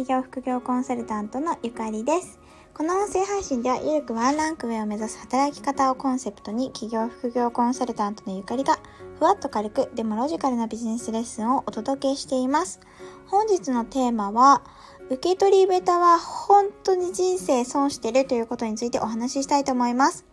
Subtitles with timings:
[0.00, 2.38] 企業副業コンサルタントのゆかりです。
[2.72, 8.78] この音声配信では、ゆるくワンランク上を目指す働き方をコンセプトに、企業副業コンサルタントのゆかりが、
[9.18, 12.80] ふわっと軽く、でもロジカルなビジネスレッスンをお届けしています。
[13.26, 14.62] 本日のテーマは、
[15.10, 20.24] 受け取りベタは本当に人生損してるということについてお話ししたいと思います。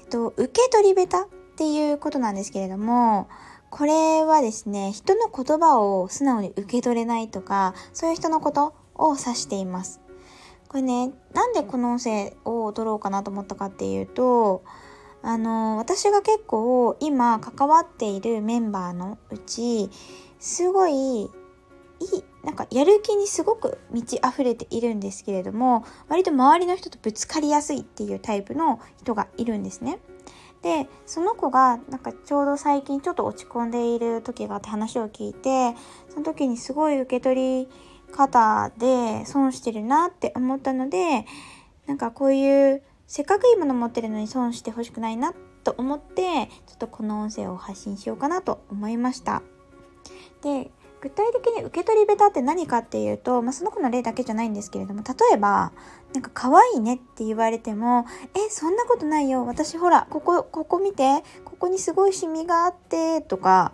[0.00, 3.28] えっと、受け取りベタっていうことなんですけれども、
[3.72, 10.02] これはですね、人の言葉を素直に受け取れないとか、そういう人のことを指しています。
[10.68, 14.62] これね、なんでこの音声を撮ろうかなと思ったかっていうと、
[15.22, 19.88] あの、私が結構今関わっているメンバーのうち、
[20.38, 21.28] すごいいい、
[22.44, 29.98] なんかやる気にすごく満ち溢れているんですけれども、割と周りの人とぶつかりやすいっていうタイプの人がいるんですね。
[30.62, 35.74] でその子がなんかちょうど最近ちょっと落ち込んでいる時があって話を聞いて
[36.08, 37.68] その時にすごい受け取り
[38.12, 41.26] 方で損してるなって思ったので
[41.86, 49.42] なんかこういうせっかくいいもの持ってるのに損してほしくないなと思ってちょっとこの音声を発信しようかなと思いました。
[51.14, 55.72] 具体的に受け取りベタって何かっていうと、まあ、その子の例だけじゃないんですけれども、例えば、
[56.14, 59.44] なんか可愛いねって言われても、え、そんなことないよ。
[59.44, 61.22] 私ほら、ここ、ここ見て。
[61.44, 63.72] ここにすごいシミがあって、とか、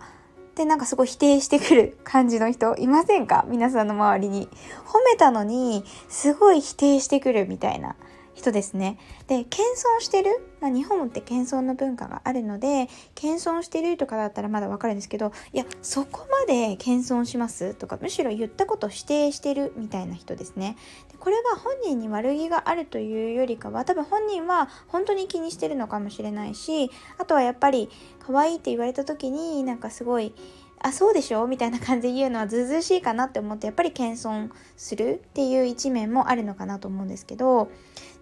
[0.55, 3.45] で、なんかすごい否定してくる感じの人いませんか？
[3.47, 4.49] 皆さんの周りに。
[4.85, 7.95] 褒めたのに、すごい否定してくるみたいな。
[8.39, 8.97] 人ですね。
[9.27, 9.63] で、謙
[9.97, 17.75] 遜してる、まあ、日本って謙遜の文化があるので、謙遜してるとかだったらまだわかるんですけど、いや、そこまで謙遜します？
[17.75, 20.75] とか、むしろ言ったこと否定してるみたいな人ですね。
[21.11, 27.89] でこれが本人に悪気があるというよりかは、多分本人は本当に気にしてるのかもしれないし、あとはやっぱり
[28.25, 30.33] 可愛いって言われた時になんかすごい、
[30.81, 31.45] あ、そうでしょ？
[31.45, 37.69] みたいな感じで言うのはずうずうしいかなって思って、やっぱり謙遜するっていう一面もあるのかなと思うんですけど、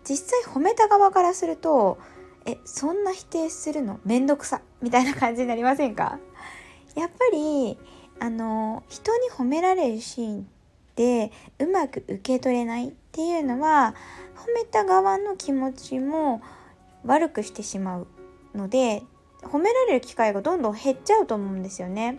[0.07, 1.97] 実際褒めた側からすると
[2.45, 3.99] えそんな否定するの？
[4.05, 4.61] めんどくさ。
[4.81, 6.19] みたいな感じになりませんか？
[6.95, 7.77] やっぱり
[8.19, 10.47] あの人に褒められるシーン
[10.95, 13.93] でうまく受け取れないっていうのは
[14.35, 16.41] 褒めた側の気持ちも
[17.05, 18.07] 悪くしてしまう
[18.55, 19.03] ので
[19.43, 22.17] 褒められる機会がどんどん減っちゃうと思うんですよね。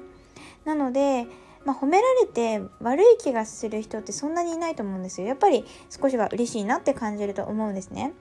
[0.64, 1.26] なので
[1.68, 5.26] まあ、褒められて悪い気がする人ってそんなにいないと思うんですよ。
[5.26, 8.14] やっぱり少しは嬉しいなって感じると思うんですね。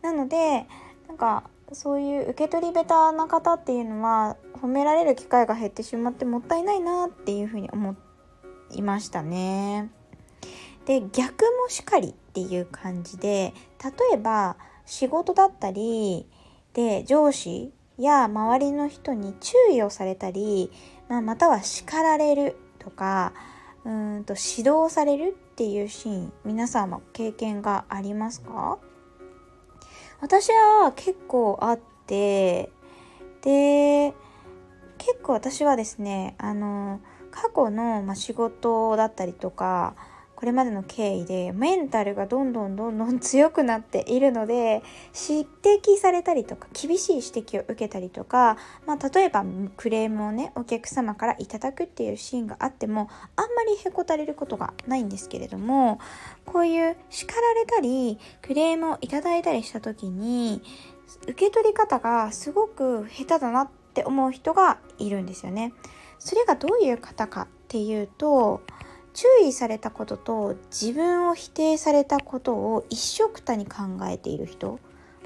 [0.00, 0.66] なので、
[1.06, 7.94] なんかそういう受け取り下手な方っていうのは褒められる機会が減ってしまってもったいないなっていうふうに思
[8.70, 9.90] いましたね。
[10.86, 13.52] で、逆もしかりっていう感じで、
[13.84, 14.56] 例えば
[14.86, 16.26] 仕事だったり
[16.72, 20.70] で上司や周りの人に注意をされたり、
[21.10, 23.32] まあ、または叱られるとか
[23.84, 28.78] うんと指導されるっていうシーン皆さんも経験がありますか？
[30.20, 32.70] 私は結構あって
[33.42, 34.12] で
[34.98, 37.00] 結構私はですねあの
[37.30, 39.94] 過去の、ま仕事だったりとか
[40.38, 44.84] これまでの経緯でメンタルがどんどんどんどん強くなっているので
[45.28, 48.56] 指摘されたりとか厳しい指摘を受けたりとか、
[48.86, 49.44] まあ、例えば
[49.76, 55.98] クレームをねお客様からいただくっていうシーンがあってもあんまりへこたれることがないんですけれども
[56.46, 60.62] こういう叱られたりクレームをいただいたりした時に
[61.22, 65.72] 受け取り方がすごく下手だなって思う人がいるんですよね。
[66.20, 68.62] それがどういう方かっていうと
[69.14, 74.78] 注意されたことと自分を否定されたことを一緒くたに考えている人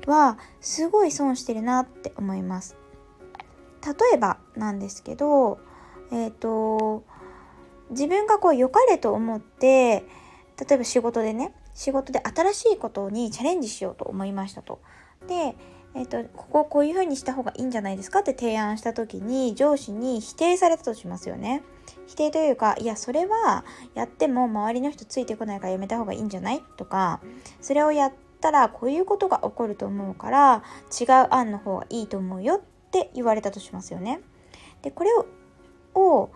[0.06, 2.76] はすごい損してるなって思います。
[3.84, 5.58] 例えばなんですけど、
[6.10, 7.04] えっ、ー、と、
[7.90, 10.04] 自分がこう良かれと思って、
[10.58, 14.80] 例えば仕事でね、仕事で新しいことにチャレンジしようと思いましたと。
[15.26, 15.56] で、
[15.94, 21.62] えっ、ー、と、ここをこういうふうにした方がいいんじゃないですかって提案した時に上司に否定されたとしますよね。
[22.06, 23.64] 否定というか、いや、それは
[23.94, 27.20] やっても周りの人ついてこないからやめた方がいいんじゃないとか、
[27.60, 30.62] それをやったらこういうことが起こると思うから
[30.98, 34.20] 違う案の方がいいと思うよって言われたとしますよね。
[34.80, 35.26] で、これを、
[35.94, 36.30] を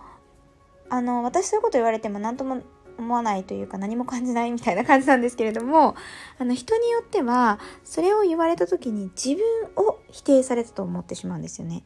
[0.88, 2.62] あの、私そういうこと言われても何とも
[2.98, 5.96] 思わないというか何も感じないみたいな感じなんですけれども
[6.38, 11.84] あの人によってはそれを言われた時に自分を否定されたと思ってしまうんですよね。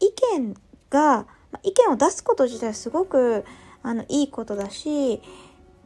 [0.00, 0.54] 意見
[0.90, 1.26] が
[1.62, 3.44] 意見を出すこと自体すごく
[3.82, 5.22] あのいいことだし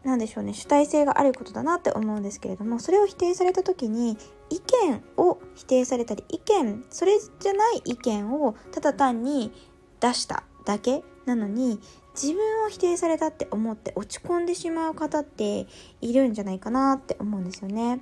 [0.05, 4.19] 何でしょうね主体性があることだなって思うんですけれどもそれを否定された時に
[4.50, 9.53] 意見を否定されたり意見それじゃない意見をただ単に
[10.00, 11.81] 出しただけなのに
[12.15, 15.67] 自分を否定されたって思って落ち込んでしまう方って
[16.01, 18.01] いるんじゃないかなって思うんですよね。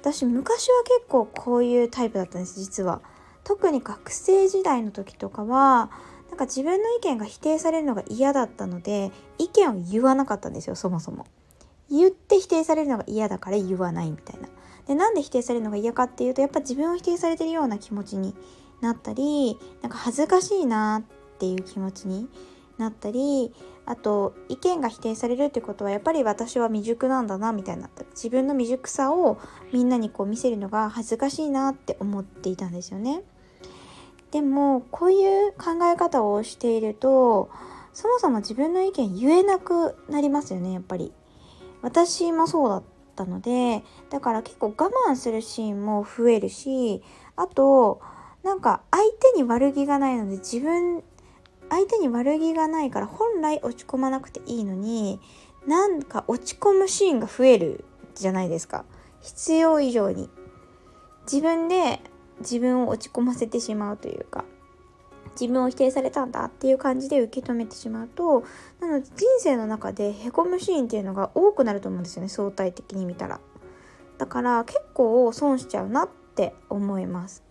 [0.00, 3.00] 私昔は結構こういうタイプだったんです実は。
[3.44, 5.90] 特に学生時代の時とかは
[6.28, 11.26] なんか自分の意見が否定されるのが嫌だったので意見を言わなかったんですよそもそも。
[11.90, 14.48] 言って否定されるのが嫌だから言わないみたいな。
[14.86, 18.34] でなんで否定されるのが嫌かっていうとやっぱ自分を否定されてるような気持ちに
[18.80, 22.28] なったりなんか恥ずかしいなっていう気持ちに
[22.78, 23.52] なったり
[23.86, 29.38] あと意見が否定されるってことはやっぱり私は未熟なんだなみたいな自分の未熟さを
[29.72, 33.22] みんなにこう見せるのが恥ずかしいなって思っていたんですよね。
[34.30, 37.50] でもこういう考え方をしていると
[37.94, 41.12] そもそも自分の意見言えなくなりますよねやっぱり。
[41.80, 42.82] 私もそうだっ
[43.16, 47.02] たのでだから結構我慢するシーンも増えるし
[47.36, 48.00] あと
[48.42, 49.02] なんか相
[49.34, 51.02] 手に悪気がないので自分
[51.70, 55.20] 相手に悪気がないから本来落ち込まなくていいのに
[55.66, 57.84] なんか落ち込むシーンが増える
[58.14, 58.84] じゃないですか。
[59.20, 60.30] 必要以上に。
[61.30, 62.00] 自分で
[62.40, 64.44] 自分を落ち込ませてしまうというか
[65.38, 68.44] 自分を否定されたんだっていう感じで受け止めてしまうと
[68.80, 73.40] なので人生の中でへこむシーンっていうのが多くなると思うんですよね相対的に見たら。
[74.16, 77.44] だから結構損しちゃうなって思います。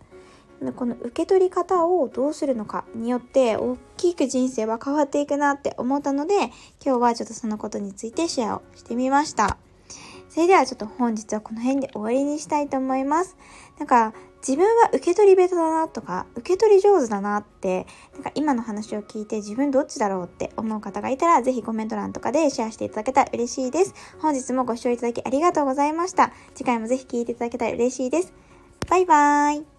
[0.74, 6.34] この受け取り方をどうするのかによって大きく人生は変わっていくなって思ったので
[6.84, 9.56] 今日はちょっとそのことについてシェアをしてみました。
[10.28, 13.36] それではちょっと本日はこの辺で終わりにしたいと思います。
[13.78, 14.12] なんか
[14.46, 23.94] 自分は受け取り下手だなとか受け取り上手だなってなんか今の話を聞いて自分どっちだろうって思う方がいたらぜひコメント欄とかでシェアしていただけたら嬉しいです。
[24.20, 26.32] 本日もご視聴いただきありがとうございました。
[26.54, 28.32] 次回もぜひ聴いていただけたら嬉しいです。
[28.88, 29.77] バイバーイ。